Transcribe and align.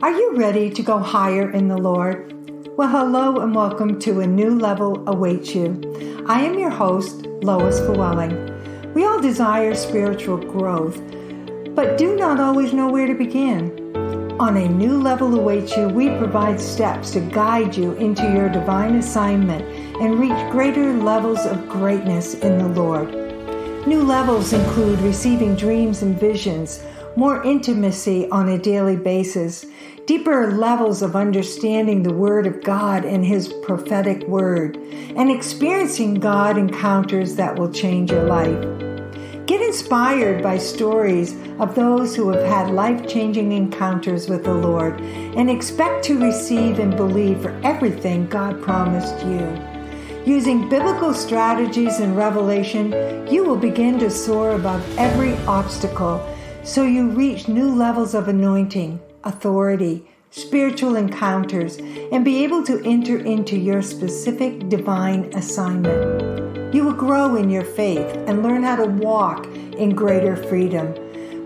Are 0.00 0.12
you 0.12 0.36
ready 0.36 0.70
to 0.70 0.82
go 0.84 0.98
higher 0.98 1.50
in 1.50 1.66
the 1.66 1.76
Lord? 1.76 2.32
Well, 2.76 2.86
hello 2.86 3.40
and 3.40 3.52
welcome 3.52 3.98
to 3.98 4.20
A 4.20 4.26
New 4.28 4.56
Level 4.56 5.02
Awaits 5.08 5.56
You. 5.56 6.24
I 6.28 6.42
am 6.42 6.56
your 6.56 6.70
host, 6.70 7.26
Lois 7.42 7.80
Llewellyn. 7.80 8.94
We 8.94 9.04
all 9.04 9.20
desire 9.20 9.74
spiritual 9.74 10.36
growth, 10.36 11.02
but 11.74 11.98
do 11.98 12.14
not 12.14 12.38
always 12.38 12.72
know 12.72 12.88
where 12.88 13.08
to 13.08 13.14
begin. 13.14 13.72
On 14.38 14.56
A 14.56 14.68
New 14.68 15.02
Level 15.02 15.34
Awaits 15.36 15.76
You, 15.76 15.88
we 15.88 16.10
provide 16.10 16.60
steps 16.60 17.10
to 17.10 17.20
guide 17.20 17.76
you 17.76 17.94
into 17.94 18.22
your 18.22 18.48
divine 18.48 18.94
assignment 18.94 19.64
and 20.00 20.20
reach 20.20 20.52
greater 20.52 20.92
levels 20.92 21.44
of 21.44 21.68
greatness 21.68 22.34
in 22.34 22.58
the 22.58 22.68
Lord. 22.68 23.12
New 23.84 24.04
levels 24.04 24.52
include 24.52 25.00
receiving 25.00 25.56
dreams 25.56 26.02
and 26.02 26.20
visions, 26.20 26.84
more 27.18 27.42
intimacy 27.42 28.30
on 28.30 28.48
a 28.48 28.56
daily 28.56 28.94
basis, 28.94 29.66
deeper 30.06 30.52
levels 30.52 31.02
of 31.02 31.16
understanding 31.16 32.04
the 32.04 32.14
Word 32.14 32.46
of 32.46 32.62
God 32.62 33.04
and 33.04 33.26
His 33.26 33.52
prophetic 33.52 34.22
Word, 34.28 34.76
and 34.76 35.28
experiencing 35.28 36.14
God 36.14 36.56
encounters 36.56 37.34
that 37.34 37.58
will 37.58 37.72
change 37.72 38.12
your 38.12 38.22
life. 38.22 38.62
Get 39.46 39.60
inspired 39.60 40.44
by 40.44 40.58
stories 40.58 41.34
of 41.58 41.74
those 41.74 42.14
who 42.14 42.28
have 42.28 42.44
had 42.44 42.70
life 42.70 43.08
changing 43.08 43.50
encounters 43.50 44.28
with 44.28 44.44
the 44.44 44.54
Lord 44.54 45.00
and 45.00 45.50
expect 45.50 46.04
to 46.04 46.24
receive 46.24 46.78
and 46.78 46.96
believe 46.96 47.42
for 47.42 47.60
everything 47.64 48.28
God 48.28 48.62
promised 48.62 49.26
you. 49.26 49.60
Using 50.24 50.68
biblical 50.68 51.12
strategies 51.12 51.98
and 51.98 52.16
revelation, 52.16 53.26
you 53.26 53.42
will 53.42 53.56
begin 53.56 53.98
to 53.98 54.08
soar 54.08 54.52
above 54.52 54.84
every 54.96 55.36
obstacle 55.48 56.24
so 56.68 56.84
you 56.84 57.08
reach 57.08 57.48
new 57.48 57.74
levels 57.74 58.12
of 58.14 58.28
anointing 58.28 59.00
authority, 59.24 60.06
spiritual 60.30 60.96
encounters, 60.96 61.78
and 62.12 62.26
be 62.26 62.44
able 62.44 62.62
to 62.62 62.82
enter 62.84 63.18
into 63.20 63.56
your 63.56 63.80
specific 63.80 64.68
divine 64.68 65.24
assignment. 65.34 66.74
You 66.74 66.84
will 66.84 66.92
grow 66.92 67.36
in 67.36 67.48
your 67.48 67.64
faith 67.64 68.14
and 68.26 68.42
learn 68.42 68.64
how 68.64 68.76
to 68.76 68.84
walk 68.84 69.46
in 69.46 69.94
greater 69.94 70.36
freedom. 70.36 70.94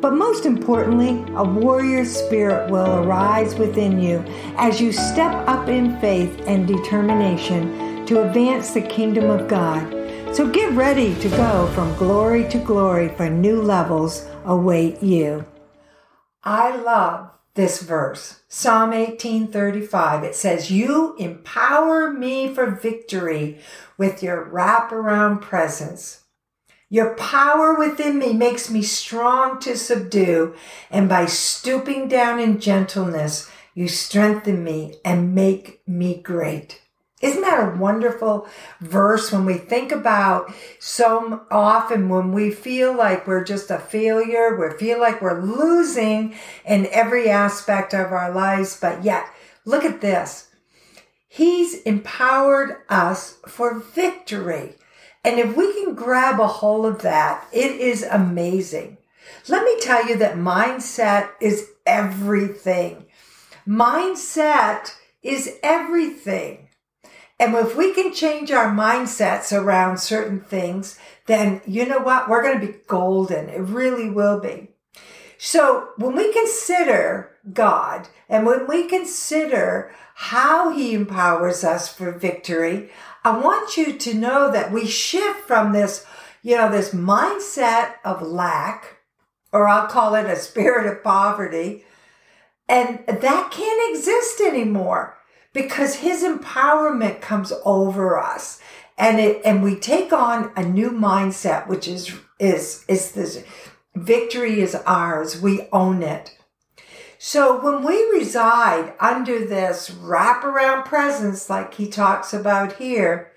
But 0.00 0.14
most 0.14 0.44
importantly, 0.44 1.24
a 1.36 1.44
warrior 1.44 2.04
spirit 2.04 2.68
will 2.68 2.98
arise 3.04 3.54
within 3.54 4.00
you 4.00 4.24
as 4.56 4.80
you 4.80 4.90
step 4.90 5.32
up 5.46 5.68
in 5.68 6.00
faith 6.00 6.36
and 6.48 6.66
determination 6.66 8.04
to 8.06 8.26
advance 8.26 8.72
the 8.72 8.82
kingdom 8.82 9.30
of 9.30 9.46
God. 9.46 9.88
So 10.34 10.48
get 10.48 10.72
ready 10.72 11.14
to 11.20 11.28
go 11.28 11.68
from 11.76 11.94
glory 11.94 12.48
to 12.48 12.58
glory 12.58 13.08
for 13.10 13.30
new 13.30 13.62
levels 13.62 14.26
await 14.44 15.02
you. 15.02 15.46
I 16.44 16.76
love 16.76 17.30
this 17.54 17.82
verse. 17.82 18.40
Psalm 18.48 18.90
1835. 18.90 20.24
It 20.24 20.34
says, 20.34 20.70
You 20.70 21.16
empower 21.18 22.12
me 22.12 22.52
for 22.52 22.70
victory 22.70 23.58
with 23.96 24.22
your 24.22 24.46
wraparound 24.46 25.40
presence. 25.40 26.24
Your 26.88 27.14
power 27.14 27.74
within 27.74 28.18
me 28.18 28.34
makes 28.34 28.68
me 28.68 28.82
strong 28.82 29.58
to 29.60 29.78
subdue, 29.78 30.54
and 30.90 31.08
by 31.08 31.24
stooping 31.24 32.08
down 32.08 32.38
in 32.38 32.60
gentleness, 32.60 33.50
you 33.74 33.88
strengthen 33.88 34.62
me 34.62 34.96
and 35.02 35.34
make 35.34 35.80
me 35.88 36.20
great. 36.20 36.81
Isn't 37.22 37.42
that 37.42 37.74
a 37.74 37.78
wonderful 37.78 38.48
verse 38.80 39.30
when 39.30 39.46
we 39.46 39.54
think 39.54 39.92
about 39.92 40.52
so 40.80 41.46
often 41.52 42.08
when 42.08 42.32
we 42.32 42.50
feel 42.50 42.94
like 42.96 43.28
we're 43.28 43.44
just 43.44 43.70
a 43.70 43.78
failure, 43.78 44.58
we 44.58 44.76
feel 44.76 44.98
like 45.00 45.22
we're 45.22 45.40
losing 45.40 46.34
in 46.66 46.88
every 46.90 47.30
aspect 47.30 47.94
of 47.94 48.12
our 48.12 48.32
lives, 48.32 48.76
but 48.78 49.04
yet 49.04 49.24
look 49.64 49.84
at 49.84 50.00
this. 50.00 50.48
He's 51.28 51.80
empowered 51.82 52.78
us 52.88 53.38
for 53.46 53.78
victory. 53.78 54.74
And 55.24 55.38
if 55.38 55.56
we 55.56 55.72
can 55.72 55.94
grab 55.94 56.40
a 56.40 56.48
hold 56.48 56.86
of 56.86 57.02
that, 57.02 57.46
it 57.52 57.70
is 57.80 58.02
amazing. 58.02 58.98
Let 59.48 59.64
me 59.64 59.78
tell 59.80 60.08
you 60.08 60.16
that 60.16 60.34
mindset 60.34 61.30
is 61.40 61.70
everything. 61.86 63.06
Mindset 63.66 64.92
is 65.22 65.58
everything. 65.62 66.61
And 67.40 67.54
if 67.54 67.76
we 67.76 67.92
can 67.92 68.12
change 68.12 68.52
our 68.52 68.70
mindsets 68.70 69.52
around 69.56 69.98
certain 69.98 70.40
things, 70.40 70.98
then 71.26 71.60
you 71.66 71.86
know 71.86 71.98
what? 71.98 72.28
We're 72.28 72.42
going 72.42 72.60
to 72.60 72.66
be 72.66 72.78
golden. 72.86 73.48
It 73.48 73.60
really 73.60 74.08
will 74.10 74.38
be. 74.40 74.68
So 75.38 75.88
when 75.96 76.14
we 76.14 76.32
consider 76.32 77.36
God 77.52 78.06
and 78.28 78.46
when 78.46 78.68
we 78.68 78.86
consider 78.86 79.92
how 80.14 80.70
he 80.70 80.94
empowers 80.94 81.64
us 81.64 81.92
for 81.92 82.12
victory, 82.12 82.90
I 83.24 83.36
want 83.36 83.76
you 83.76 83.98
to 83.98 84.14
know 84.14 84.52
that 84.52 84.70
we 84.70 84.86
shift 84.86 85.40
from 85.40 85.72
this, 85.72 86.06
you 86.42 86.56
know, 86.56 86.70
this 86.70 86.94
mindset 86.94 87.94
of 88.04 88.22
lack, 88.22 88.98
or 89.52 89.66
I'll 89.66 89.88
call 89.88 90.14
it 90.14 90.26
a 90.26 90.36
spirit 90.36 90.86
of 90.86 91.02
poverty, 91.02 91.84
and 92.68 93.00
that 93.06 93.50
can't 93.50 93.96
exist 93.96 94.40
anymore 94.40 95.18
because 95.52 95.96
his 95.96 96.22
empowerment 96.22 97.20
comes 97.20 97.52
over 97.64 98.18
us. 98.18 98.60
And 98.98 99.18
it 99.18 99.40
and 99.44 99.62
we 99.62 99.76
take 99.76 100.12
on 100.12 100.52
a 100.56 100.64
new 100.64 100.90
mindset 100.90 101.66
which 101.66 101.88
is 101.88 102.14
is 102.38 102.84
is 102.88 103.12
this 103.12 103.44
victory 103.94 104.60
is 104.60 104.74
ours. 104.74 105.40
We 105.40 105.68
own 105.72 106.02
it. 106.02 106.36
So 107.18 107.60
when 107.62 107.84
we 107.84 108.02
reside 108.10 108.94
under 109.00 109.44
this 109.44 109.90
wraparound 109.90 110.84
presence 110.84 111.48
like 111.48 111.74
he 111.74 111.88
talks 111.88 112.32
about 112.32 112.74
here 112.74 113.32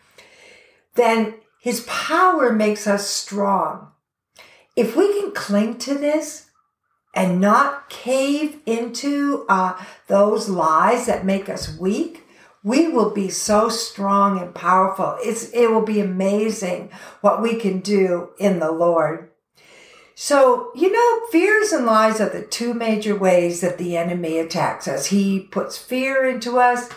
then 0.96 1.36
his 1.59 1.81
power 1.81 2.52
makes 2.52 2.88
us 2.88 3.09
strong. 3.09 3.92
If 4.75 4.96
we 4.96 5.20
can 5.20 5.31
cling 5.31 5.78
to 5.80 5.96
this 5.96 6.50
and 7.16 7.40
not 7.40 7.90
cave 7.90 8.59
into 8.66 9.46
uh, 9.48 9.81
those 10.08 10.50
lies 10.50 11.06
that 11.06 11.26
make 11.26 11.48
us 11.48 11.78
weak, 11.78 12.28
we 12.64 12.88
will 12.88 13.12
be 13.12 13.30
so 13.30 13.70
strong 13.70 14.40
and 14.40 14.53
powerful. 14.53 15.18
It's, 15.20 15.50
it 15.52 15.72
will 15.72 15.86
be 15.86 16.00
amazing 16.00 16.90
what 17.22 17.42
we 17.42 17.56
can 17.56 17.80
do 17.80 18.30
in 18.40 18.59
the 18.59 18.72
Lord. 18.72 19.30
So, 20.16 20.72
you 20.75 20.92
know, 20.92 21.28
fears 21.28 21.72
and 21.72 21.86
lies 21.86 22.20
are 22.20 22.30
the 22.30 22.42
two 22.42 22.74
major 22.74 23.16
ways 23.16 23.62
that 23.62 23.78
the 23.78 23.98
enemy 23.98 24.40
attacks 24.40 24.88
us. 24.88 25.08
He 25.08 25.42
puts 25.42 25.78
fear 25.78 26.25
into 26.25 26.58
us 26.58 26.90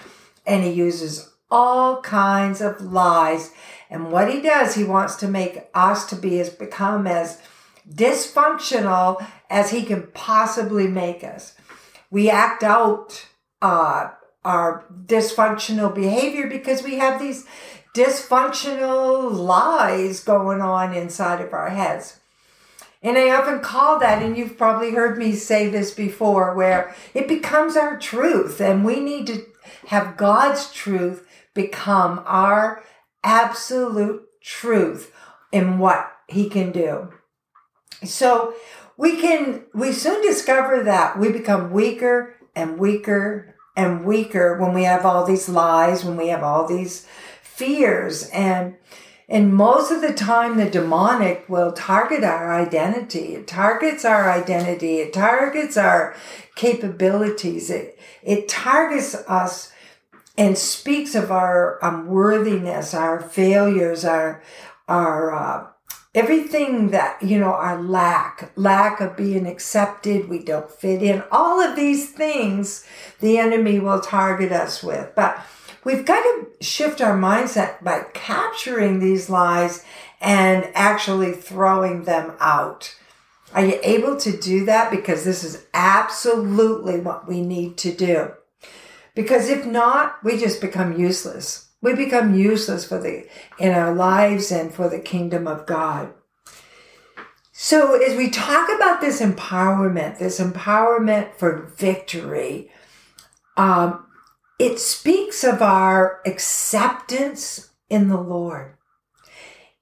and 0.47 0.65
he 0.65 0.71
uses 0.71 1.31
all 1.51 2.01
kinds 2.01 2.61
of 2.61 2.81
lies. 2.81 3.53
And 3.91 4.12
what 4.12 4.33
he 4.33 4.41
does, 4.41 4.75
he 4.75 4.84
wants 4.84 5.17
to 5.17 5.28
make 5.28 5.69
us 5.75 6.09
to 6.11 6.17
be 6.17 6.41
as 6.41 6.51
become 6.51 7.07
as 7.07 7.43
dysfunctional 7.93 9.25
as 9.50 9.71
he 9.71 9.82
can 9.82 10.09
possibly 10.15 10.87
make 10.87 11.25
us. 11.25 11.54
We 12.10 12.31
act 12.31 12.62
out 12.62 13.26
uh, 13.60 14.10
our 14.44 14.84
dysfunctional 15.06 15.94
behavior 15.94 16.47
because 16.47 16.82
we 16.82 16.97
have 16.97 17.21
these 17.21 17.47
dysfunctional 17.94 19.32
lies 19.32 20.21
going 20.21 20.60
on 20.60 20.94
inside 20.94 21.41
of 21.41 21.53
our 21.53 21.71
heads. 21.71 22.21
And 23.03 23.16
I 23.16 23.31
often 23.31 23.60
call 23.60 24.00
that, 24.00 24.22
and 24.22 24.37
you've 24.37 24.59
probably 24.59 24.91
heard 24.91 25.19
me 25.19 25.34
say 25.34 25.69
this 25.69 25.93
before, 25.93 26.54
where 26.54 26.94
it 27.15 27.28
becomes 27.28 27.77
our 27.77 27.97
truth, 27.97 28.60
and 28.60 28.84
we 28.84 28.98
need 29.00 29.27
to 29.28 29.47
have 29.87 30.16
God's 30.16 30.72
truth 30.72 31.27
become 31.54 32.22
our 32.27 32.82
absolute 33.22 34.27
truth 34.43 35.12
in 35.53 35.78
what 35.78 36.10
He 36.28 36.48
can 36.48 36.72
do. 36.72 37.12
So 38.04 38.54
we 38.97 39.20
can, 39.20 39.64
we 39.75 39.92
soon 39.92 40.22
discover 40.22 40.82
that 40.84 41.19
we 41.19 41.31
become 41.31 41.70
weaker 41.70 42.36
and 42.54 42.78
weaker 42.78 43.54
and 43.77 44.04
weaker 44.04 44.59
when 44.59 44.74
we 44.74 44.84
have 44.84 45.06
all 45.06 45.24
these 45.24 45.48
lies, 45.48 46.04
when 46.04 46.16
we 46.16 46.28
have 46.28 46.42
all 46.42 46.66
these 46.66 47.06
fears. 47.42 48.28
And, 48.30 48.77
and 49.28 49.54
most 49.54 49.92
of 49.92 50.00
the 50.00 50.12
time, 50.12 50.56
the 50.56 50.68
demonic 50.68 51.48
will 51.48 51.72
target 51.72 52.24
our 52.24 52.53
identity. 52.53 53.36
It 53.36 53.47
targets 53.47 54.04
our 54.04 54.30
identity. 54.30 54.97
It 54.97 55.12
targets 55.12 55.77
our 55.77 56.16
capabilities. 56.56 57.71
It, 57.71 57.98
it 58.22 58.48
targets 58.48 59.15
us 59.15 59.72
and 60.36 60.59
speaks 60.59 61.15
of 61.15 61.30
our 61.30 61.78
unworthiness, 61.83 62.94
our 62.94 63.21
failures, 63.21 64.04
our, 64.04 64.42
our, 64.89 65.34
uh, 65.34 65.66
everything 66.18 66.91
that, 66.91 67.22
you 67.22 67.38
know, 67.38 67.53
our 67.53 67.80
lack, 67.80 68.50
lack 68.56 69.00
of 69.00 69.16
being 69.16 69.47
accepted, 69.47 70.28
we 70.28 70.41
don't 70.41 70.68
fit 70.68 71.00
in, 71.00 71.22
all 71.30 71.60
of 71.60 71.76
these 71.76 72.10
things 72.10 72.84
the 73.20 73.38
enemy 73.38 73.78
will 73.78 74.00
target 74.00 74.50
us 74.50 74.82
with. 74.82 75.15
But 75.15 75.41
we've 75.84 76.04
got 76.04 76.20
to 76.20 76.48
shift 76.60 77.00
our 77.00 77.16
mindset 77.16 77.84
by 77.84 78.04
capturing 78.15 78.98
these 78.98 79.30
lies 79.30 79.84
and 80.20 80.68
actually 80.74 81.32
throwing 81.32 82.03
them 82.03 82.32
out. 82.41 82.97
Are 83.54 83.65
you 83.65 83.78
able 83.84 84.16
to 84.16 84.36
do 84.36 84.65
that? 84.65 84.91
Because 84.91 85.24
this 85.24 85.44
is 85.44 85.66
absolutely 85.72 86.98
what 86.98 87.28
we 87.28 87.41
need 87.41 87.78
to 87.78 87.92
do. 87.94 88.32
Because 89.15 89.48
if 89.48 89.65
not, 89.65 90.16
we 90.24 90.36
just 90.36 90.60
become 90.60 90.98
useless. 90.98 91.67
We 91.80 91.95
become 91.95 92.34
useless 92.34 92.84
for 92.84 92.98
the, 92.98 93.27
in 93.59 93.72
our 93.72 93.95
lives 93.95 94.51
and 94.51 94.75
for 94.75 94.89
the 94.89 94.98
kingdom 94.98 95.47
of 95.47 95.66
God. 95.66 96.13
So 97.53 98.01
as 98.01 98.16
we 98.16 98.30
talk 98.30 98.69
about 98.75 99.01
this 99.01 99.21
empowerment, 99.21 100.19
this 100.19 100.41
empowerment 100.41 101.34
for 101.34 101.72
victory, 101.77 102.71
um, 103.57 104.07
it 104.59 104.78
speaks 104.78 105.45
of 105.45 105.63
our 105.63 106.21
acceptance 106.27 107.71
in 107.89 108.09
the 108.09 108.21
Lord. 108.21 108.77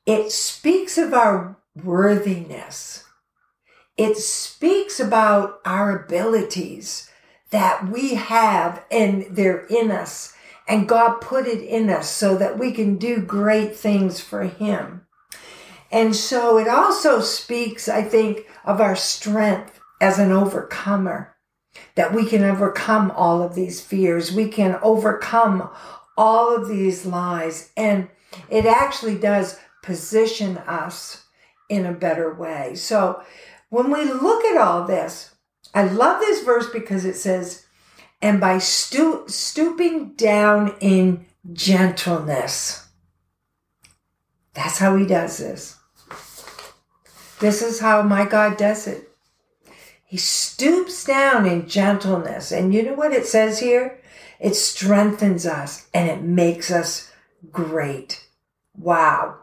It 0.06 0.32
speaks 0.32 0.96
of 0.98 1.12
our 1.12 1.58
worthiness. 1.74 3.04
It 3.96 4.16
speaks 4.16 5.00
about 5.00 5.60
our 5.64 6.04
abilities 6.04 7.10
that 7.50 7.88
we 7.88 8.14
have 8.14 8.84
and 8.90 9.26
they're 9.30 9.66
in 9.66 9.90
us. 9.90 10.34
And 10.68 10.88
God 10.88 11.20
put 11.20 11.46
it 11.46 11.62
in 11.62 11.90
us 11.90 12.10
so 12.10 12.36
that 12.36 12.58
we 12.58 12.72
can 12.72 12.96
do 12.96 13.20
great 13.20 13.76
things 13.76 14.20
for 14.20 14.44
Him. 14.44 15.06
And 15.92 16.16
so 16.16 16.58
it 16.58 16.68
also 16.68 17.20
speaks, 17.20 17.88
I 17.88 18.02
think, 18.02 18.40
of 18.64 18.80
our 18.80 18.96
strength 18.96 19.80
as 20.00 20.18
an 20.18 20.32
overcomer, 20.32 21.36
that 21.94 22.12
we 22.12 22.26
can 22.26 22.42
overcome 22.42 23.12
all 23.12 23.42
of 23.42 23.54
these 23.54 23.80
fears. 23.80 24.32
We 24.32 24.48
can 24.48 24.78
overcome 24.82 25.70
all 26.16 26.54
of 26.54 26.68
these 26.68 27.06
lies. 27.06 27.70
And 27.76 28.08
it 28.50 28.66
actually 28.66 29.18
does 29.18 29.58
position 29.82 30.58
us 30.58 31.24
in 31.68 31.86
a 31.86 31.92
better 31.92 32.34
way. 32.34 32.74
So 32.74 33.22
when 33.70 33.90
we 33.90 34.04
look 34.04 34.44
at 34.44 34.56
all 34.56 34.84
this, 34.86 35.34
I 35.74 35.84
love 35.84 36.20
this 36.20 36.42
verse 36.42 36.68
because 36.70 37.04
it 37.04 37.16
says, 37.16 37.65
and 38.22 38.40
by 38.40 38.58
stooping 38.58 40.14
down 40.14 40.74
in 40.80 41.26
gentleness. 41.52 42.88
That's 44.54 44.78
how 44.78 44.96
he 44.96 45.06
does 45.06 45.38
this. 45.38 45.76
This 47.40 47.60
is 47.62 47.80
how 47.80 48.02
my 48.02 48.24
God 48.24 48.56
does 48.56 48.86
it. 48.86 49.10
He 50.04 50.16
stoops 50.16 51.04
down 51.04 51.46
in 51.46 51.68
gentleness. 51.68 52.52
And 52.52 52.72
you 52.72 52.82
know 52.82 52.94
what 52.94 53.12
it 53.12 53.26
says 53.26 53.58
here? 53.58 54.00
It 54.40 54.54
strengthens 54.54 55.46
us 55.46 55.88
and 55.92 56.08
it 56.08 56.22
makes 56.22 56.70
us 56.70 57.12
great. 57.52 58.26
Wow. 58.74 59.40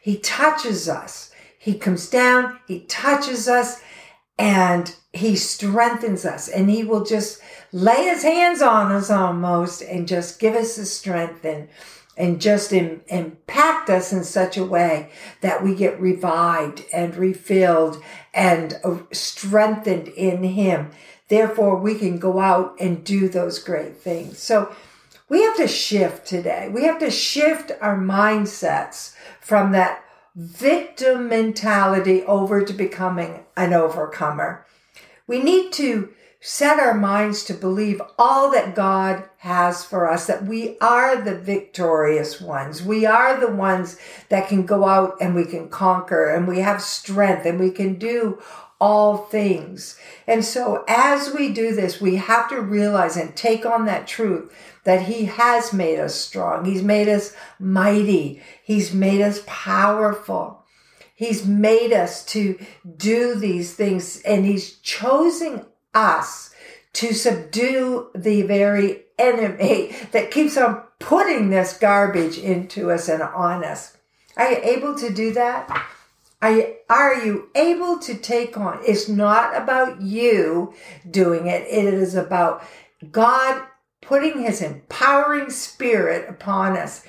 He 0.00 0.18
touches 0.18 0.88
us. 0.88 1.32
He 1.58 1.74
comes 1.78 2.08
down, 2.08 2.60
he 2.66 2.80
touches 2.80 3.46
us, 3.48 3.82
and 4.38 4.94
he 5.12 5.34
strengthens 5.36 6.24
us. 6.24 6.48
And 6.48 6.70
he 6.70 6.84
will 6.84 7.04
just 7.04 7.40
lay 7.72 8.04
his 8.04 8.22
hands 8.22 8.62
on 8.62 8.92
us 8.92 9.10
almost 9.10 9.82
and 9.82 10.06
just 10.06 10.38
give 10.38 10.54
us 10.54 10.76
the 10.76 10.86
strength 10.86 11.44
and 11.44 11.68
and 12.16 12.40
just 12.40 12.72
in, 12.72 13.00
impact 13.06 13.88
us 13.88 14.12
in 14.12 14.24
such 14.24 14.56
a 14.56 14.64
way 14.64 15.08
that 15.40 15.62
we 15.62 15.72
get 15.72 16.00
revived 16.00 16.84
and 16.92 17.14
refilled 17.14 18.02
and 18.34 18.76
uh, 18.82 18.96
strengthened 19.12 20.08
in 20.08 20.42
him. 20.42 20.90
Therefore, 21.28 21.76
we 21.76 21.94
can 21.94 22.18
go 22.18 22.40
out 22.40 22.74
and 22.80 23.04
do 23.04 23.28
those 23.28 23.60
great 23.60 23.98
things. 23.98 24.40
So 24.40 24.74
we 25.28 25.42
have 25.44 25.56
to 25.58 25.68
shift 25.68 26.26
today. 26.26 26.68
We 26.68 26.82
have 26.84 26.98
to 26.98 27.10
shift 27.10 27.70
our 27.80 27.96
mindsets 27.96 29.14
from 29.40 29.70
that 29.72 30.02
victim 30.34 31.28
mentality 31.28 32.22
over 32.24 32.64
to 32.64 32.72
becoming 32.72 33.44
an 33.56 33.72
overcomer. 33.72 34.66
We 35.26 35.42
need 35.42 35.72
to 35.74 36.10
set 36.40 36.78
our 36.78 36.94
minds 36.94 37.42
to 37.44 37.54
believe 37.54 38.00
all 38.18 38.52
that 38.52 38.74
God 38.74 39.28
has 39.38 39.84
for 39.84 40.08
us, 40.08 40.26
that 40.26 40.44
we 40.44 40.78
are 40.80 41.20
the 41.20 41.36
victorious 41.36 42.40
ones. 42.40 42.82
We 42.82 43.06
are 43.06 43.38
the 43.40 43.52
ones 43.52 43.98
that 44.28 44.48
can 44.48 44.64
go 44.64 44.86
out 44.86 45.16
and 45.20 45.34
we 45.34 45.44
can 45.44 45.68
conquer 45.68 46.28
and 46.28 46.46
we 46.46 46.60
have 46.60 46.80
strength 46.80 47.44
and 47.44 47.58
we 47.58 47.70
can 47.70 47.98
do 47.98 48.40
all 48.80 49.16
things. 49.16 49.98
And 50.26 50.44
so 50.44 50.84
as 50.86 51.32
we 51.32 51.52
do 51.52 51.74
this, 51.74 52.00
we 52.00 52.16
have 52.16 52.48
to 52.50 52.60
realize 52.60 53.16
and 53.16 53.34
take 53.34 53.66
on 53.66 53.86
that 53.86 54.06
truth 54.06 54.52
that 54.84 55.02
he 55.02 55.24
has 55.26 55.72
made 55.72 55.98
us 55.98 56.14
strong. 56.14 56.64
He's 56.64 56.82
made 56.82 57.08
us 57.08 57.34
mighty. 57.58 58.42
He's 58.62 58.94
made 58.94 59.20
us 59.20 59.42
powerful. 59.46 60.64
He's 61.14 61.44
made 61.44 61.92
us 61.92 62.24
to 62.26 62.58
do 62.96 63.34
these 63.34 63.74
things 63.74 64.22
and 64.22 64.44
he's 64.44 64.78
chosen 64.78 65.66
us 65.92 66.54
to 66.92 67.12
subdue 67.12 68.10
the 68.14 68.42
very 68.42 69.02
enemy 69.18 69.96
that 70.12 70.30
keeps 70.30 70.56
on 70.56 70.82
putting 71.00 71.50
this 71.50 71.76
garbage 71.76 72.38
into 72.38 72.90
us 72.90 73.08
and 73.08 73.22
on 73.22 73.64
us. 73.64 73.96
Are 74.36 74.50
you 74.50 74.58
able 74.62 74.94
to 74.96 75.12
do 75.12 75.32
that? 75.32 75.86
Are 76.40 76.52
you, 76.52 76.74
are 76.88 77.14
you 77.24 77.48
able 77.54 77.98
to 77.98 78.14
take 78.14 78.56
on? 78.56 78.80
It's 78.86 79.08
not 79.08 79.56
about 79.56 80.00
you 80.00 80.72
doing 81.10 81.48
it. 81.48 81.62
It 81.62 81.92
is 81.92 82.14
about 82.14 82.62
God 83.10 83.62
putting 84.00 84.42
his 84.42 84.62
empowering 84.62 85.50
spirit 85.50 86.28
upon 86.28 86.76
us 86.76 87.04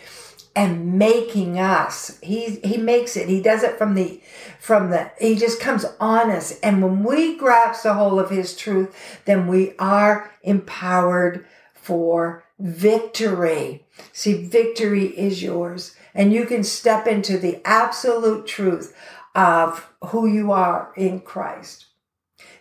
and 0.56 0.96
making 0.98 1.60
us. 1.60 2.20
He, 2.22 2.60
he 2.64 2.78
makes 2.78 3.16
it. 3.16 3.30
He 3.30 3.40
does 3.40 3.62
it 3.62 3.78
from 3.78 3.94
the, 3.94 4.20
from 4.60 4.90
the, 4.90 5.12
he 5.20 5.36
just 5.36 5.62
comes 5.62 5.86
on 6.00 6.32
us. 6.32 6.60
And 6.62 6.82
when 6.82 7.04
we 7.04 7.38
grasp 7.38 7.84
the 7.84 7.94
whole 7.94 8.20
of 8.20 8.32
his 8.32 8.58
truth, 8.58 8.96
then 9.25 9.48
we 9.48 9.74
are 9.78 10.32
empowered 10.42 11.46
for 11.75 12.44
victory. 12.58 13.86
See, 14.12 14.46
victory 14.46 15.06
is 15.06 15.44
yours 15.44 15.96
and 16.14 16.34
you 16.34 16.46
can 16.46 16.64
step 16.64 17.08
into 17.08 17.38
the 17.38 17.62
absolute 17.66 18.48
truth 18.48 18.96
of 19.36 19.92
who 20.08 20.28
you 20.28 20.52
are 20.52 20.92
in 20.96 21.22
Christ. 21.22 21.86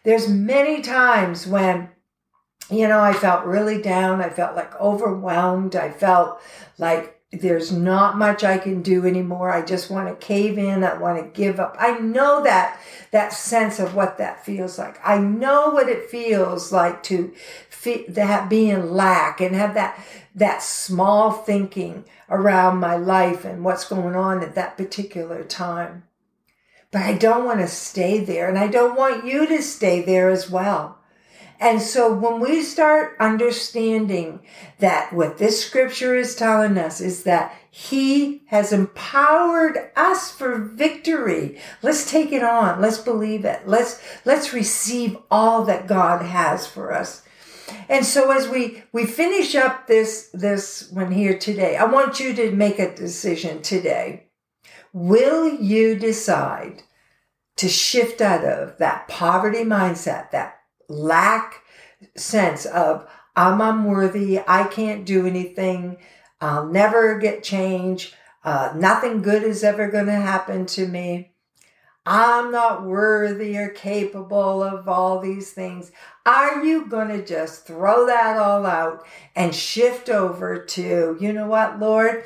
There's 0.04 0.28
many 0.28 0.80
times 0.80 1.46
when 1.46 1.90
you 2.70 2.86
know, 2.86 3.00
I 3.00 3.12
felt 3.14 3.46
really 3.46 3.80
down. 3.80 4.20
I 4.20 4.28
felt 4.28 4.54
like 4.54 4.78
overwhelmed. 4.78 5.74
I 5.74 5.90
felt 5.90 6.40
like 6.76 7.18
there's 7.30 7.72
not 7.72 8.16
much 8.16 8.42
I 8.42 8.58
can 8.58 8.82
do 8.82 9.06
anymore. 9.06 9.50
I 9.50 9.62
just 9.62 9.90
want 9.90 10.08
to 10.08 10.26
cave 10.26 10.58
in. 10.58 10.84
I 10.84 10.96
want 10.96 11.18
to 11.18 11.40
give 11.40 11.60
up. 11.60 11.76
I 11.78 11.98
know 11.98 12.42
that, 12.44 12.80
that 13.10 13.32
sense 13.32 13.78
of 13.78 13.94
what 13.94 14.18
that 14.18 14.44
feels 14.44 14.78
like. 14.78 14.98
I 15.04 15.18
know 15.18 15.70
what 15.70 15.88
it 15.88 16.10
feels 16.10 16.72
like 16.72 17.02
to 17.04 17.34
that 18.08 18.50
be 18.50 18.68
in 18.68 18.92
lack 18.92 19.40
and 19.40 19.54
have 19.54 19.74
that, 19.74 20.02
that 20.34 20.62
small 20.62 21.30
thinking 21.32 22.04
around 22.28 22.78
my 22.78 22.96
life 22.96 23.44
and 23.44 23.64
what's 23.64 23.88
going 23.88 24.14
on 24.14 24.42
at 24.42 24.54
that 24.56 24.76
particular 24.76 25.44
time. 25.44 26.02
But 26.90 27.02
I 27.02 27.12
don't 27.12 27.44
want 27.44 27.60
to 27.60 27.68
stay 27.68 28.20
there 28.20 28.48
and 28.48 28.58
I 28.58 28.68
don't 28.68 28.96
want 28.96 29.26
you 29.26 29.46
to 29.46 29.62
stay 29.62 30.00
there 30.00 30.30
as 30.30 30.50
well. 30.50 30.98
And 31.60 31.82
so 31.82 32.12
when 32.12 32.40
we 32.40 32.62
start 32.62 33.16
understanding 33.18 34.40
that 34.78 35.12
what 35.12 35.38
this 35.38 35.64
scripture 35.64 36.14
is 36.14 36.36
telling 36.36 36.78
us 36.78 37.00
is 37.00 37.24
that 37.24 37.52
he 37.70 38.42
has 38.46 38.72
empowered 38.72 39.90
us 39.96 40.30
for 40.30 40.56
victory. 40.58 41.60
Let's 41.82 42.08
take 42.08 42.30
it 42.30 42.44
on. 42.44 42.80
Let's 42.80 42.98
believe 42.98 43.44
it. 43.44 43.66
Let's, 43.66 44.00
let's 44.24 44.52
receive 44.52 45.18
all 45.30 45.64
that 45.64 45.88
God 45.88 46.24
has 46.24 46.66
for 46.66 46.92
us. 46.92 47.24
And 47.88 48.06
so 48.06 48.30
as 48.30 48.48
we, 48.48 48.84
we 48.92 49.04
finish 49.04 49.54
up 49.54 49.88
this, 49.88 50.30
this 50.32 50.90
one 50.92 51.10
here 51.10 51.38
today, 51.38 51.76
I 51.76 51.84
want 51.84 52.20
you 52.20 52.34
to 52.34 52.52
make 52.52 52.78
a 52.78 52.94
decision 52.94 53.62
today. 53.62 54.27
Will 54.98 55.46
you 55.46 55.94
decide 55.94 56.82
to 57.54 57.68
shift 57.68 58.20
out 58.20 58.44
of 58.44 58.78
that 58.78 59.06
poverty 59.06 59.62
mindset, 59.62 60.32
that 60.32 60.58
lack 60.88 61.62
sense 62.16 62.66
of 62.66 63.08
I'm 63.36 63.60
unworthy, 63.60 64.40
I 64.48 64.64
can't 64.64 65.06
do 65.06 65.24
anything, 65.24 65.98
I'll 66.40 66.66
never 66.66 67.16
get 67.16 67.44
change, 67.44 68.12
uh, 68.42 68.72
nothing 68.74 69.22
good 69.22 69.44
is 69.44 69.62
ever 69.62 69.88
going 69.88 70.06
to 70.06 70.12
happen 70.12 70.66
to 70.66 70.88
me. 70.88 71.30
I'm 72.04 72.50
not 72.50 72.82
worthy 72.82 73.56
or 73.56 73.68
capable 73.68 74.64
of 74.64 74.88
all 74.88 75.20
these 75.20 75.52
things. 75.52 75.92
Are 76.26 76.64
you 76.64 76.86
going 76.86 77.08
to 77.08 77.24
just 77.24 77.68
throw 77.68 78.06
that 78.06 78.36
all 78.36 78.66
out 78.66 79.06
and 79.36 79.54
shift 79.54 80.08
over 80.08 80.58
to, 80.58 81.16
you 81.20 81.32
know 81.32 81.46
what, 81.46 81.78
Lord? 81.78 82.24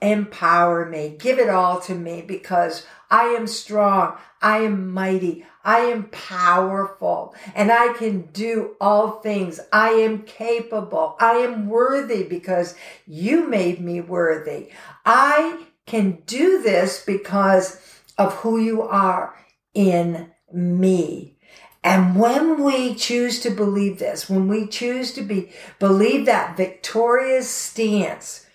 Empower 0.00 0.86
me. 0.86 1.16
Give 1.18 1.38
it 1.38 1.48
all 1.48 1.80
to 1.80 1.94
me 1.94 2.22
because 2.22 2.86
I 3.10 3.24
am 3.24 3.46
strong. 3.46 4.16
I 4.40 4.58
am 4.58 4.92
mighty. 4.92 5.44
I 5.64 5.80
am 5.80 6.04
powerful 6.10 7.34
and 7.54 7.70
I 7.70 7.92
can 7.92 8.22
do 8.32 8.76
all 8.80 9.20
things. 9.20 9.60
I 9.72 9.90
am 9.90 10.22
capable. 10.22 11.16
I 11.20 11.32
am 11.34 11.68
worthy 11.68 12.24
because 12.24 12.74
you 13.06 13.48
made 13.48 13.80
me 13.80 14.00
worthy. 14.00 14.70
I 15.04 15.66
can 15.86 16.22
do 16.26 16.62
this 16.62 17.04
because 17.04 17.80
of 18.18 18.34
who 18.36 18.58
you 18.58 18.82
are 18.82 19.34
in 19.74 20.30
me. 20.52 21.36
And 21.84 22.16
when 22.18 22.62
we 22.62 22.94
choose 22.94 23.40
to 23.40 23.50
believe 23.50 23.98
this, 23.98 24.30
when 24.30 24.46
we 24.46 24.68
choose 24.68 25.12
to 25.14 25.22
be, 25.22 25.50
believe 25.80 26.26
that 26.26 26.56
victorious 26.56 27.48
stance, 27.48 28.46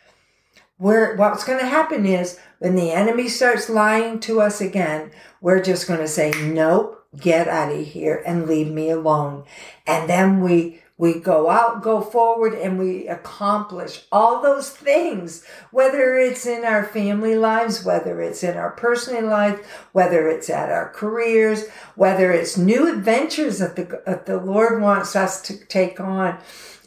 where 0.78 1.16
what's 1.16 1.44
going 1.44 1.60
to 1.60 1.66
happen 1.66 2.06
is 2.06 2.40
when 2.60 2.76
the 2.76 2.92
enemy 2.92 3.28
starts 3.28 3.70
lying 3.70 4.20
to 4.22 4.42
us 4.42 4.62
again, 4.62 5.12
we're 5.42 5.62
just 5.62 5.88
going 5.88 6.00
to 6.00 6.08
say, 6.08 6.32
nope, 6.32 7.06
get 7.20 7.48
out 7.48 7.72
of 7.72 7.86
here 7.86 8.22
and 8.26 8.48
leave 8.48 8.72
me 8.72 8.90
alone. 8.90 9.44
And 9.86 10.10
then 10.10 10.42
we 10.42 10.82
we 11.00 11.20
go 11.20 11.50
out, 11.50 11.84
go 11.84 12.02
forward, 12.02 12.54
and 12.54 12.80
we 12.80 13.08
accomplish 13.08 14.06
all 14.12 14.42
those 14.42 14.72
things, 14.72 15.46
whether 15.70 16.18
it's 16.18 16.48
in 16.48 16.66
our 16.66 16.84
family 16.84 17.36
lives, 17.36 17.86
whether 17.86 18.20
it's 18.20 18.44
in 18.44 18.58
our 18.58 18.72
personal 18.72 19.30
life, 19.30 19.88
whether 19.92 20.28
it's 20.28 20.50
at 20.50 20.72
our 20.72 20.90
careers, 20.90 21.68
whether 21.96 22.32
it's 22.32 22.58
new 22.58 22.92
adventures 22.92 23.60
that 23.60 23.76
the, 23.76 24.02
that 24.08 24.26
the 24.26 24.38
Lord 24.38 24.82
wants 24.82 25.16
us 25.16 25.40
to 25.44 25.58
take 25.66 26.00
on. 26.00 26.40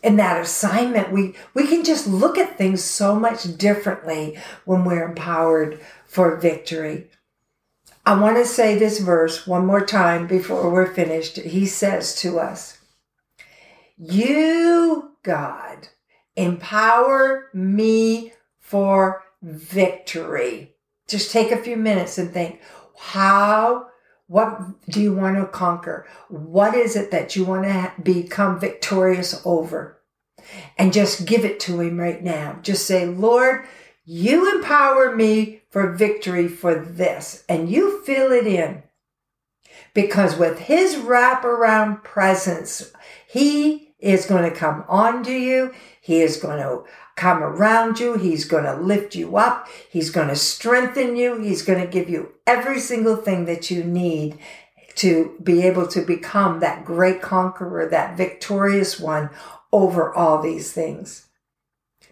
In 0.02 0.16
that 0.16 0.40
assignment, 0.40 1.12
we, 1.12 1.34
we 1.54 1.68
can 1.68 1.84
just 1.84 2.06
look 2.06 2.38
at 2.38 2.56
things 2.58 2.82
so 2.82 3.14
much 3.14 3.58
differently 3.58 4.38
when 4.64 4.84
we're 4.84 5.06
empowered 5.06 5.78
for 6.06 6.36
victory. 6.36 7.06
I 8.04 8.18
want 8.18 8.38
to 8.38 8.46
say 8.46 8.76
this 8.76 8.98
verse 8.98 9.46
one 9.46 9.66
more 9.66 9.84
time 9.84 10.26
before 10.26 10.70
we're 10.70 10.92
finished. 10.92 11.36
He 11.36 11.66
says 11.66 12.14
to 12.22 12.40
us, 12.40 12.79
you, 14.00 15.12
God, 15.22 15.88
empower 16.34 17.50
me 17.52 18.32
for 18.58 19.22
victory. 19.42 20.74
Just 21.06 21.30
take 21.30 21.50
a 21.52 21.62
few 21.62 21.76
minutes 21.76 22.16
and 22.16 22.30
think, 22.30 22.60
how, 22.96 23.88
what 24.26 24.60
do 24.88 25.02
you 25.02 25.14
want 25.14 25.36
to 25.36 25.46
conquer? 25.46 26.06
What 26.28 26.74
is 26.74 26.96
it 26.96 27.10
that 27.10 27.36
you 27.36 27.44
want 27.44 27.64
to 27.64 27.92
become 28.02 28.58
victorious 28.58 29.42
over? 29.44 30.00
And 30.78 30.92
just 30.92 31.26
give 31.26 31.44
it 31.44 31.60
to 31.60 31.80
him 31.80 32.00
right 32.00 32.22
now. 32.22 32.58
Just 32.62 32.86
say, 32.86 33.04
Lord, 33.06 33.66
you 34.06 34.56
empower 34.56 35.14
me 35.14 35.62
for 35.68 35.92
victory 35.92 36.48
for 36.48 36.74
this, 36.74 37.44
and 37.48 37.70
you 37.70 38.02
fill 38.02 38.32
it 38.32 38.46
in. 38.46 38.82
Because 39.92 40.36
with 40.36 40.58
his 40.58 40.96
wraparound 40.96 42.02
presence, 42.02 42.92
he 43.28 43.89
is 44.00 44.26
going 44.26 44.48
to 44.48 44.56
come 44.56 44.84
onto 44.88 45.30
you. 45.30 45.72
He 46.00 46.20
is 46.20 46.36
going 46.36 46.58
to 46.58 46.84
come 47.16 47.42
around 47.42 47.98
you. 48.00 48.16
He's 48.16 48.44
going 48.44 48.64
to 48.64 48.74
lift 48.74 49.14
you 49.14 49.36
up. 49.36 49.68
He's 49.90 50.10
going 50.10 50.28
to 50.28 50.36
strengthen 50.36 51.16
you. 51.16 51.40
He's 51.40 51.62
going 51.62 51.80
to 51.80 51.86
give 51.86 52.08
you 52.08 52.32
every 52.46 52.80
single 52.80 53.16
thing 53.16 53.44
that 53.44 53.70
you 53.70 53.84
need 53.84 54.38
to 54.96 55.36
be 55.42 55.62
able 55.62 55.86
to 55.88 56.02
become 56.02 56.60
that 56.60 56.84
great 56.84 57.22
conqueror, 57.22 57.88
that 57.88 58.16
victorious 58.16 58.98
one 58.98 59.30
over 59.72 60.14
all 60.14 60.42
these 60.42 60.72
things. 60.72 61.26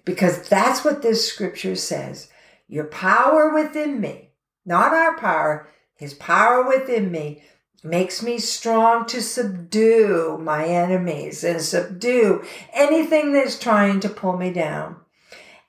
Because 0.04 0.48
that's 0.48 0.84
what 0.84 1.02
this 1.02 1.26
scripture 1.26 1.76
says. 1.76 2.28
Your 2.68 2.84
power 2.84 3.52
within 3.52 4.00
me, 4.00 4.30
not 4.64 4.92
our 4.92 5.18
power, 5.18 5.68
his 5.94 6.14
power 6.14 6.66
within 6.66 7.10
me 7.10 7.42
makes 7.84 8.22
me 8.22 8.38
strong 8.38 9.06
to 9.06 9.22
subdue 9.22 10.38
my 10.40 10.66
enemies 10.66 11.44
and 11.44 11.60
subdue 11.60 12.44
anything 12.72 13.32
that's 13.32 13.58
trying 13.58 14.00
to 14.00 14.08
pull 14.08 14.36
me 14.36 14.52
down. 14.52 14.96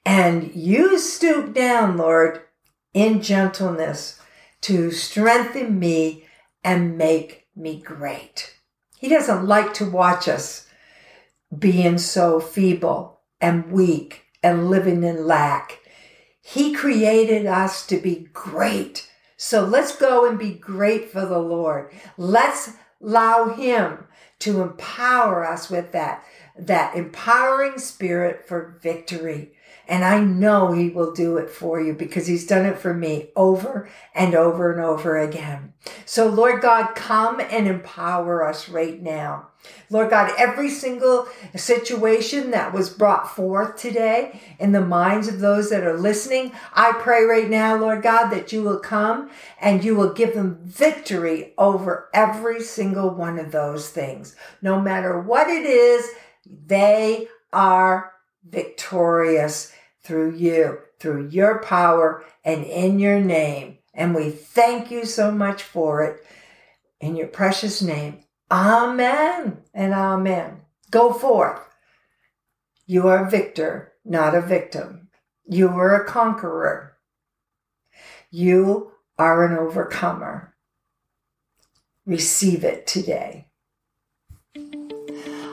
And 0.05 0.55
you 0.55 0.97
stoop 0.97 1.53
down, 1.53 1.97
Lord, 1.97 2.41
in 2.93 3.21
gentleness 3.21 4.19
to 4.61 4.91
strengthen 4.91 5.77
me 5.77 6.25
and 6.63 6.97
make 6.97 7.47
me 7.55 7.79
great. 7.79 8.55
He 8.97 9.07
doesn't 9.07 9.45
like 9.45 9.73
to 9.75 9.89
watch 9.89 10.27
us 10.27 10.67
being 11.57 11.97
so 11.97 12.39
feeble 12.39 13.21
and 13.39 13.71
weak 13.71 14.25
and 14.43 14.69
living 14.69 15.03
in 15.03 15.25
lack. 15.25 15.79
He 16.41 16.73
created 16.73 17.45
us 17.45 17.85
to 17.87 17.97
be 17.97 18.27
great 18.33 19.08
so 19.41 19.63
let's 19.63 19.95
go 19.95 20.27
and 20.27 20.37
be 20.37 20.51
great 20.51 21.09
for 21.09 21.25
the 21.25 21.39
Lord. 21.39 21.93
Let's 22.17 22.73
allow 23.01 23.53
Him 23.53 24.03
to 24.39 24.61
empower 24.61 25.47
us 25.47 25.69
with 25.69 25.93
that, 25.93 26.25
that 26.57 26.97
empowering 26.97 27.79
spirit 27.79 28.45
for 28.45 28.77
victory. 28.81 29.53
And 29.89 30.05
I 30.05 30.19
know 30.19 30.71
he 30.71 30.89
will 30.89 31.11
do 31.13 31.37
it 31.37 31.49
for 31.49 31.81
you 31.81 31.93
because 31.93 32.27
he's 32.27 32.45
done 32.45 32.63
it 32.63 32.77
for 32.77 32.93
me 32.93 33.31
over 33.35 33.89
and 34.13 34.35
over 34.35 34.71
and 34.71 34.79
over 34.79 35.17
again. 35.17 35.73
So 36.05 36.27
Lord 36.27 36.61
God, 36.61 36.93
come 36.93 37.39
and 37.39 37.67
empower 37.67 38.47
us 38.47 38.69
right 38.69 39.01
now. 39.01 39.47
Lord 39.89 40.11
God, 40.11 40.31
every 40.37 40.69
single 40.69 41.27
situation 41.55 42.51
that 42.51 42.71
was 42.71 42.91
brought 42.91 43.35
forth 43.35 43.77
today 43.77 44.39
in 44.59 44.73
the 44.73 44.85
minds 44.85 45.27
of 45.27 45.39
those 45.39 45.71
that 45.71 45.83
are 45.83 45.97
listening, 45.97 46.51
I 46.71 46.93
pray 46.93 47.23
right 47.23 47.49
now, 47.49 47.75
Lord 47.75 48.03
God, 48.03 48.29
that 48.29 48.51
you 48.51 48.61
will 48.61 48.79
come 48.79 49.31
and 49.59 49.83
you 49.83 49.95
will 49.95 50.13
give 50.13 50.35
them 50.35 50.59
victory 50.63 51.53
over 51.57 52.09
every 52.13 52.61
single 52.61 53.09
one 53.09 53.39
of 53.39 53.51
those 53.51 53.89
things. 53.89 54.35
No 54.61 54.79
matter 54.79 55.19
what 55.19 55.49
it 55.49 55.65
is, 55.65 56.07
they 56.45 57.27
are 57.51 58.13
victorious 58.47 59.73
through 60.09 60.35
you, 60.35 60.79
through 60.97 61.29
your 61.29 61.61
power 61.61 62.23
and 62.43 62.63
in 62.65 62.97
your 62.97 63.19
name. 63.19 63.77
And 63.93 64.15
we 64.15 64.31
thank 64.31 64.89
you 64.89 65.05
so 65.05 65.31
much 65.31 65.61
for 65.61 66.01
it. 66.01 66.25
In 66.99 67.15
your 67.15 67.27
precious 67.27 67.83
name. 67.83 68.21
Amen 68.49 69.59
and 69.71 69.93
amen. 69.93 70.61
Go 70.89 71.13
forth. 71.13 71.61
You 72.87 73.07
are 73.07 73.27
a 73.27 73.29
victor, 73.29 73.93
not 74.03 74.33
a 74.33 74.41
victim. 74.41 75.09
You 75.47 75.67
are 75.67 76.01
a 76.01 76.07
conqueror. 76.07 76.97
You 78.31 78.93
are 79.19 79.45
an 79.45 79.55
overcomer. 79.55 80.55
Receive 82.07 82.63
it 82.63 82.87
today. 82.87 83.48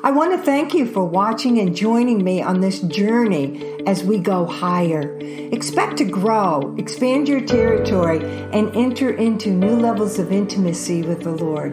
I 0.07 0.11
want 0.13 0.31
to 0.31 0.39
thank 0.39 0.73
you 0.73 0.87
for 0.87 1.05
watching 1.05 1.59
and 1.59 1.75
joining 1.75 2.23
me 2.23 2.41
on 2.41 2.61
this 2.61 2.79
journey 2.79 3.83
as 3.89 4.05
we 4.05 4.21
go 4.21 4.47
higher. 4.47 5.19
Expect 5.51 5.97
to 5.97 6.05
grow, 6.05 6.77
expand 6.79 7.29
your 7.29 7.41
territory, 7.41 8.21
and 8.53 8.73
enter 8.77 9.11
into 9.11 9.51
new 9.51 9.75
levels 9.75 10.21
of 10.21 10.31
intimacy 10.31 11.03
with 11.03 11.25
the 11.25 11.33
Lord. 11.33 11.73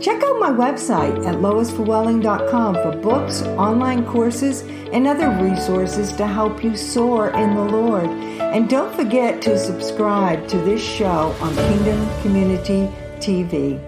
Check 0.00 0.22
out 0.22 0.38
my 0.38 0.50
website 0.50 1.26
at 1.26 1.34
loisforwelling.com 1.38 2.74
for 2.74 2.96
books, 3.02 3.42
online 3.42 4.06
courses, 4.06 4.60
and 4.92 5.08
other 5.08 5.30
resources 5.42 6.12
to 6.12 6.24
help 6.24 6.62
you 6.62 6.76
soar 6.76 7.30
in 7.30 7.56
the 7.56 7.64
Lord. 7.64 8.06
And 8.06 8.70
don't 8.70 8.94
forget 8.94 9.42
to 9.42 9.58
subscribe 9.58 10.46
to 10.46 10.58
this 10.58 10.80
show 10.80 11.34
on 11.40 11.52
Kingdom 11.56 12.22
Community 12.22 12.88
TV. 13.18 13.87